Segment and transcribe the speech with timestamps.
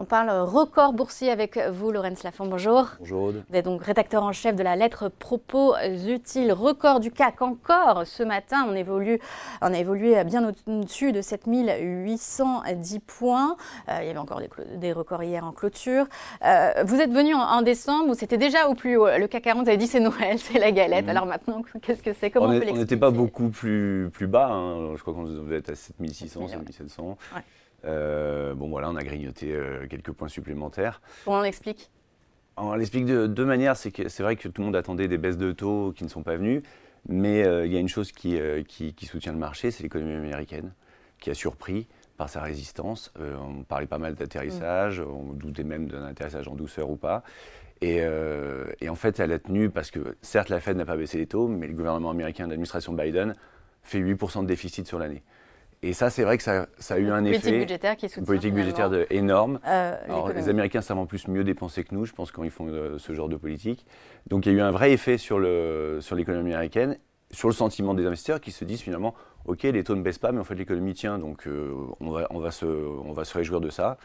[0.00, 2.46] On parle record boursier avec vous, Laurence Lafont.
[2.46, 2.86] Bonjour.
[3.00, 3.32] Bonjour.
[3.32, 5.74] Vous êtes donc rédacteur en chef de la lettre Propos
[6.06, 6.52] utiles.
[6.52, 8.64] Record du CAC encore ce matin.
[8.68, 9.18] On, évolue,
[9.60, 13.56] on a évolué bien au-dessus de 7810 points.
[13.88, 14.40] Euh, il y avait encore
[14.76, 16.06] des, records hier en clôture.
[16.44, 19.08] Euh, vous êtes venu en, décembre où c'était déjà au plus haut?
[19.08, 21.06] Le CAC 40, vous avez dit c'est Noël, c'est la galette.
[21.06, 21.10] Mhm.
[21.10, 22.30] Alors maintenant, qu'est-ce que c'est?
[22.30, 24.46] Comment on n'était pas beaucoup plus, plus bas.
[24.46, 24.94] Hein.
[24.94, 27.18] Je crois qu'on devait être à 7600, 7700.
[27.34, 27.42] Ouais.
[27.84, 31.00] Euh, bon voilà, on a grignoté euh, quelques points supplémentaires.
[31.24, 31.90] Comment on l'explique
[32.56, 33.76] On l'explique de deux manières.
[33.76, 36.08] C'est que c'est vrai que tout le monde attendait des baisses de taux qui ne
[36.08, 36.62] sont pas venues,
[37.08, 40.72] mais euh, il y a une chose qui, qui, soutient le marché, c'est l'économie américaine,
[41.20, 43.12] qui a surpris par sa résistance.
[43.18, 45.06] on parlait pas mal d'atterrissage, mm.
[45.08, 47.22] on doutait même d'un atterrissage en douceur ou pas.
[47.80, 48.02] Et,
[48.80, 51.28] et, en fait, elle a tenu parce que certes, la Fed n'a pas baissé les
[51.28, 53.36] taux, mais le gouvernement américain, l'administration Biden,
[53.84, 55.22] fait 8% de déficit sur l'année.
[55.82, 57.38] Et ça, c'est vrai que ça, a eu un effet.
[57.38, 58.22] Politique budgétaire qui soutient.
[58.22, 59.60] Une politique budgétaire énorme.
[59.66, 62.50] Euh, Alors, les Américains savent en plus mieux dépenser que nous, je pense, quand ils
[62.50, 63.86] font euh, ce genre de politique.
[64.26, 66.98] Donc, il y a eu un vrai effet sur l'économie sur américaine,
[67.30, 70.32] sur le sentiment des investisseurs qui se disent finalement OK, les taux ne baissent pas,
[70.32, 73.38] mais en fait, l'économie tient, donc euh, on, va, on, va se, on va se
[73.38, 73.98] réjouir de ça.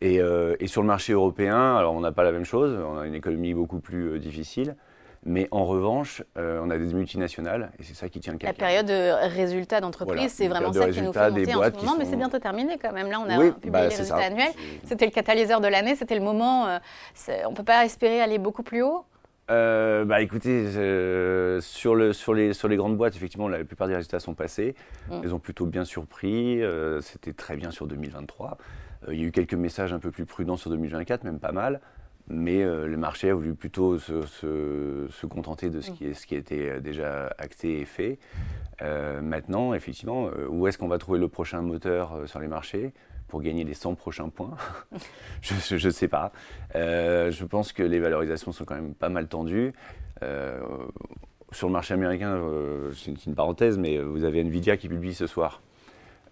[0.00, 0.20] Et,
[0.60, 3.16] et sur le marché européen, alors on n'a pas la même chose, on a une
[3.16, 4.76] économie beaucoup plus difficile.
[5.24, 8.52] Mais en revanche, euh, on a des multinationales et c'est ça qui tient le La
[8.52, 12.04] période de résultats d'entreprise, c'est vraiment ça qui nous fait monter en ce moment, mais
[12.04, 13.10] c'est bientôt terminé quand même.
[13.10, 14.52] Là, on a publié bah, les résultats annuels.
[14.84, 16.66] C'était le catalyseur de l'année, c'était le moment.
[16.66, 16.78] Euh,
[17.46, 19.04] on ne peut pas espérer aller beaucoup plus haut?
[19.50, 20.66] Euh, bah écoutez,
[21.62, 24.74] sur, le, sur, les, sur les grandes boîtes, effectivement, la plupart des résultats sont passés.
[25.10, 25.20] Mm.
[25.24, 26.60] Ils ont plutôt bien surpris.
[27.00, 28.58] C'était très bien sur 2023.
[29.10, 31.80] il y a eu quelques messages un peu plus prudents sur 2024, même pas mal
[32.28, 36.34] mais euh, le marché a voulu plutôt se, contenter de ce qui, est, ce qui
[36.34, 38.18] était euh, déjà acté et fait.
[38.82, 42.92] Euh, maintenant, effectivement, où est-ce qu'on va trouver le prochain moteur sur les marchés
[43.26, 44.56] pour gagner les 100 prochains points?
[45.42, 46.32] Je ne sais pas.
[46.74, 49.72] je pense que les valorisations sont quand même pas mal tendues.
[51.52, 52.40] sur le marché américain,
[52.94, 55.62] c'est une parenthèse, mais vous avez Nvidia qui publie ce soir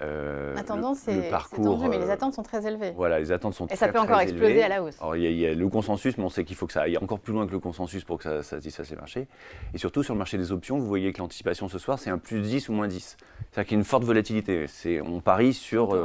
[0.02, 2.92] euh, la tendance c'est tendu, mais les euh, attentes sont très élevées.
[2.96, 4.98] Voilà, les attentes sont Et très, ça peut encore exploser à la hausse.
[5.14, 7.32] il y, a le consensus, mais on sait qu'il faut que ça aille encore plus
[7.32, 9.26] loin que le consensus pour que ça, satisfasse les marchés.
[9.72, 12.18] Et surtout, sur le marché des options, vous voyez que l'anticipation ce soir, c'est un
[12.18, 13.16] plus 10 ou moins 10.
[13.50, 14.66] C'est-à-dire qu'il y a une forte volatilité.
[15.04, 15.96] On parie sur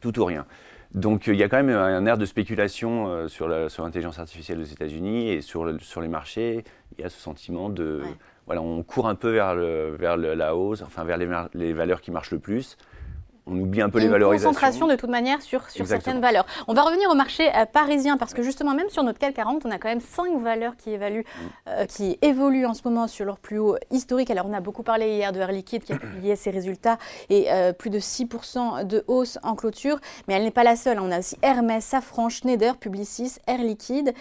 [0.00, 0.42] tout ou, rien.
[0.42, 4.64] Euh, Donc il y a quand même un air de spéculation sur l'intelligence artificielle aux
[4.64, 6.62] États-Unis et sur, sur les marchés.
[6.96, 8.02] Il y a ce sentiment de.
[8.46, 12.02] Voilà, on court un peu vers, le, vers la hausse, enfin vers les, les valeurs
[12.02, 12.76] qui marchent le plus
[13.46, 14.50] on oublie un peu les valorisations.
[14.50, 16.46] Concentration de toute manière sur, sur certaines valeurs.
[16.66, 19.66] On va revenir au marché euh, parisien parce que justement même sur notre CAC 40,
[19.66, 21.46] on a quand même cinq valeurs qui évaluent, mm.
[21.68, 24.30] euh, qui évoluent en ce moment sur leur plus haut historique.
[24.30, 27.52] Alors on a beaucoup parlé hier de Air Liquide qui a publié ses résultats et
[27.52, 30.98] euh, plus de 6% de hausse en clôture, mais elle n'est pas la seule.
[30.98, 34.14] On a aussi Hermès, Safran, Schneider, Publicis, Air Liquide.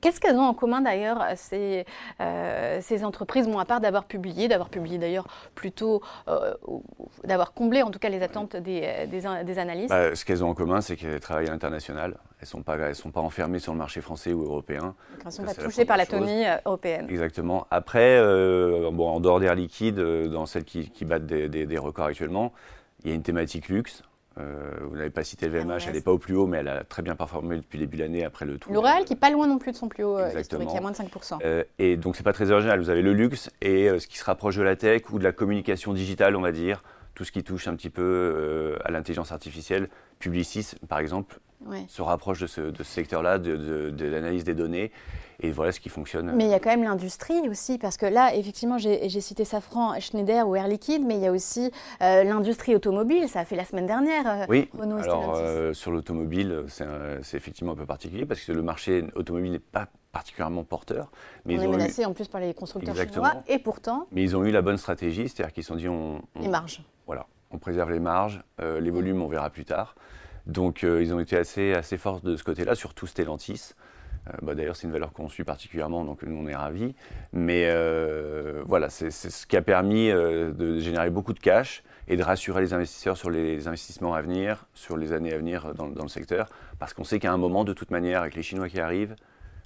[0.00, 1.84] Qu'est-ce qu'elles ont en commun d'ailleurs ces,
[2.80, 6.02] ces entreprises, bon, à part d'avoir publié, d'avoir publié d'ailleurs plutôt,
[7.24, 9.06] d'avoir comblé en tout cas les attentes des, euh,
[9.44, 12.16] des, analystes bah, Ce qu'elles ont en commun, c'est qu'elles travaillent à l'international.
[12.38, 14.94] Elles ne sont, pas, sont pas enfermées sur le marché français ou européen.
[15.20, 17.06] elles ne sont pas touchées par la tonnie euh, européenne.
[17.08, 17.66] Exactement.
[17.70, 22.06] Après, euh, bon, en dehors d'air liquide, dans celles qui, qui battent des, des, records
[22.06, 22.52] actuellement,
[23.04, 24.02] il y a une thématique luxe.
[24.36, 26.84] vous n'avez pas cité le VMH, elle n'est pas au plus haut, mais elle a
[26.84, 28.72] très bien performé depuis le début de l'année après le tour.
[28.72, 30.80] L'Oréal qui n'est pas loin non plus de son plus haut historique, il y a
[30.80, 31.64] moins de 5%.
[31.78, 34.56] et donc c'est pas très original, vous avez le luxe et ce qui se rapproche
[34.56, 36.82] de la tech ou de la communication digitale, on va dire,
[37.14, 39.88] tout ce qui touche un petit peu euh, à l'intelligence artificielle.
[40.18, 41.40] Publicis, par exemple,
[41.88, 44.90] se rapproche de ce, secteur-là, de, l'analyse des données.
[45.40, 46.32] Et voilà ce qui fonctionne.
[46.36, 49.98] Mais il y a quand même l'industrie aussi, parce que là, effectivement, j'ai cité Safran,
[49.98, 53.28] Schneider ou Air Liquide, mais il y a aussi euh, l'industrie automobile.
[53.28, 54.24] Ça a fait la semaine dernière.
[54.26, 59.52] Euh, oui, alors sur l'automobile, c'est effectivement un peu particulier, parce que le marché automobile
[59.52, 61.10] n'est pas particulièrement porteur.
[61.44, 64.06] Mais on est menacé en plus par les constructeurs chinois, et pourtant...
[64.12, 65.88] Mais ils ont eu la bonne stratégie, c'est-à-dire qu'ils se sont dit...
[65.88, 66.82] On, les marges.
[67.06, 69.94] Voilà, on préserve les marges, euh, les volumes on verra plus tard.
[70.46, 73.74] Donc euh, ils ont été assez, assez forts de ce côté-là, surtout Stellantis.
[74.28, 76.94] Euh, bah, D'ailleurs, c'est une valeur qu'on suit particulièrement, donc nous on est ravis.
[77.32, 77.68] Mais
[78.64, 82.72] voilà, c'est ce qui a permis de générer beaucoup de cash et de rassurer les
[82.72, 86.48] investisseurs sur les investissements à venir, sur les années à venir dans, dans le secteur.
[86.78, 89.14] Parce qu'on sait qu'à un moment, de toute manière, avec les Chinois qui arrivent,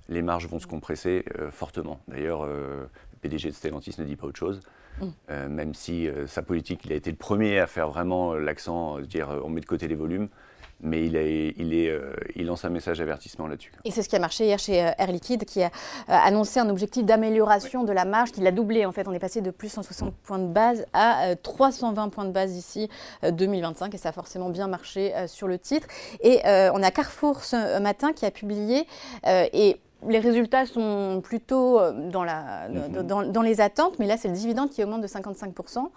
[0.09, 2.01] les marges vont se compresser fortement.
[2.09, 2.89] D'ailleurs, le
[3.21, 4.61] PDG de Stellantis ne dit pas autre chose.
[5.01, 5.05] Mm.
[5.31, 9.29] Euh, même si sa politique, il a été le premier à faire vraiment l'accent, dire
[9.45, 10.29] on met de côté les volumes.
[10.81, 11.17] mais il,
[11.57, 13.73] il, est, euh, il lance un message d'avertissement là-dessus.
[13.85, 15.71] Et c'est ce qui a marché hier chez euh, Air Liquide, qui a
[16.09, 18.85] annoncé un objectif d'amélioration de la marge, qui l'a doublé.
[18.85, 22.33] En fait, on est passé de plus 160 points de base à 320 points de
[22.33, 22.89] base d'ici
[23.23, 25.87] 2025, et ça a forcément bien marché sur le titre.
[26.21, 28.87] Et on a Carrefour ce matin qui a publié,
[29.27, 33.31] et les résultats sont plutôt euh, dans, la, mhm.
[33.31, 35.89] dans, les attentes, mais là, c'est le dividende qui augmente de 55%.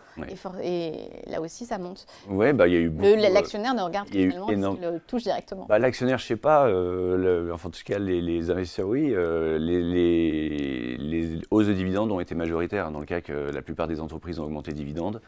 [0.63, 0.91] Et,
[1.27, 2.05] là aussi, ça monte.
[2.29, 5.65] Oui, bah, il y a eu euh, L'actionnaire ne regarde finalement qu'il le touche directement.
[5.67, 6.67] Bah, l'actionnaire, je ne sais pas.
[6.67, 9.09] Euh, enfin, en tout cas, les, investisseurs, oui.
[9.09, 12.91] les, les, hausses de dividendes ont été majoritaires.
[12.91, 15.21] Dans le cas que la plupart des entreprises ont augmenté les dividendes.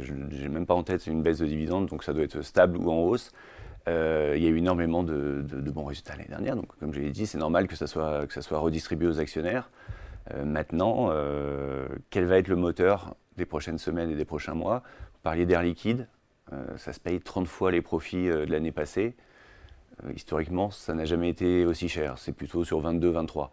[0.00, 2.76] je n'ai même pas en tête une baisse de dividendes, donc ça doit être stable
[2.76, 3.30] ou en hausse.
[3.86, 7.10] Euh, il y a eu énormément de, bons résultats l'année dernière, donc comme je l'ai
[7.10, 9.70] dit, c'est normal que ça, soit, que ça soit redistribué aux actionnaires.
[10.32, 14.82] Euh, maintenant, euh, quel va être le moteur des prochaines semaines et des prochains mois?
[15.12, 16.06] Vous parliez d'air liquide,
[16.76, 19.16] ça se paye 30 fois les profits de l'année passée.
[20.14, 23.48] historiquement, ça n'a jamais été aussi cher, c'est plutôt sur 22-23.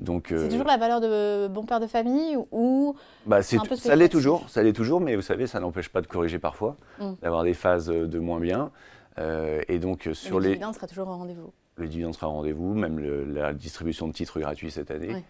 [0.00, 2.94] Donc, c'est toujours la valeur de bon père de famille ou
[3.26, 6.38] bah, ça l'est toujours, ça l'est toujours, mais vous savez, ça n'empêche pas de corriger
[6.38, 7.14] parfois, mm.
[7.20, 8.70] d'avoir des phases de moins bien.
[9.18, 10.48] Euh, et donc sur le les.
[10.50, 11.52] Le dividende sera toujours au rendez-vous.
[11.76, 12.98] Le dividende sera au rendez-vous, même
[13.32, 15.24] la distribution de titres gratuits cette année.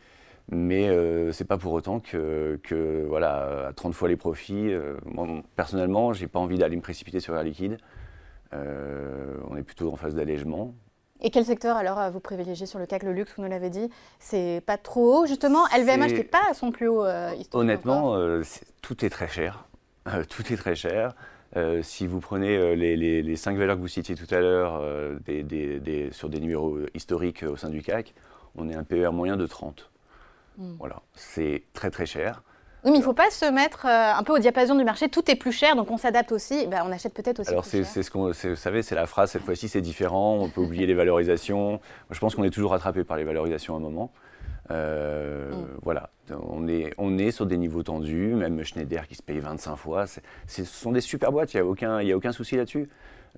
[0.50, 4.96] Mais euh, c'est pas pour autant que, que, voilà, à 30 fois les profits, euh,
[5.04, 5.26] moi,
[5.56, 7.76] personnellement, j'ai pas envie d'aller me précipiter sur Air Liquide.
[8.54, 10.74] Euh, on est plutôt en phase d'allègement.
[11.20, 13.90] Et quel secteur alors vous privilégiez sur le CAC Le luxe, vous nous l'avez dit,
[14.20, 15.66] c'est pas trop haut justement?
[15.76, 17.04] LVMH n'est pas à son plus haut
[17.52, 18.16] Honnêtement,
[18.80, 19.66] tout est très cher.
[20.30, 21.14] tout est très cher.
[21.56, 24.80] Euh, si vous prenez euh, les, les, cinq valeurs que vous citiez tout à l'heure
[24.82, 28.14] euh, des, sur des numéros historiques au sein du CAC,
[28.54, 29.90] on est un PER moyen de 30.
[30.58, 30.74] Hmm.
[30.78, 32.42] Voilà, c'est très très cher.
[32.84, 35.08] Oui, mais il ne faut pas se mettre un peu au diapason du marché.
[35.08, 36.66] Tout est plus cher, donc on s'adapte aussi.
[36.68, 37.50] Ben, on achète peut-être aussi.
[37.50, 39.32] Alors, c'est ce qu'on, vous savez, c'est la phrase.
[39.32, 40.38] Cette fois-ci, c'est différent.
[40.40, 41.80] On peut oublier les valorisations.
[42.10, 44.12] Je pense qu'on est toujours rattrapé par les valorisations à un moment.
[44.70, 45.66] Euh, mm.
[45.82, 49.76] Voilà, on est, on est sur des niveaux tendus, même Schneider qui se paye 25
[49.76, 50.06] fois.
[50.06, 52.88] ce sont des super boîtes, il n'y a, aucun, a aucun souci là-dessus.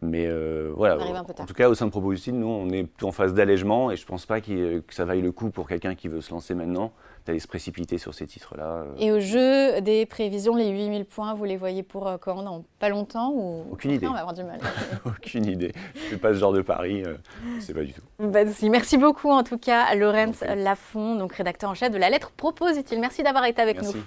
[0.02, 0.96] Mais euh, voilà,
[1.38, 4.02] en tout cas, au sein de Propositine, nous, on est en phase d'allègement et je
[4.02, 6.92] ne pense pas que ça vaille le coup pour quelqu'un qui veut se lancer maintenant
[7.26, 8.84] d'aller se précipiter sur ces titres-là.
[8.84, 8.94] Euh.
[8.98, 12.42] Et au jeu des prévisions, les 8000 points, vous les voyez pour euh, quand?
[12.42, 13.66] Dans pas longtemps ou?
[13.70, 14.06] Aucune idée.
[14.06, 14.60] On va avoir du mal.
[15.04, 15.72] Aucune idée.
[15.94, 17.14] Je ne fais pas ce genre de pari, euh,
[17.60, 18.02] sais pas du tout.
[18.70, 23.00] Merci beaucoup en tout cas, Laurence Lafont, donc rédacteur en chef de la lettre Propose-t-il.
[23.00, 23.96] Merci d'avoir été avec Merci.
[23.96, 24.02] nous.